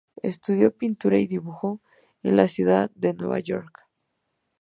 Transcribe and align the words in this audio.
Estudió 0.23 0.75
pintura 0.75 1.19
y 1.19 1.27
dibujo 1.27 1.79
en 2.23 2.35
la 2.35 2.47
ciudad 2.47 2.89
de 2.95 3.13
Nueva 3.13 3.39
York. 3.39 3.81